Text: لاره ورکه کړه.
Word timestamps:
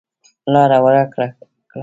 لاره 0.53 0.77
ورکه 0.85 1.05
کړه. 1.13 1.27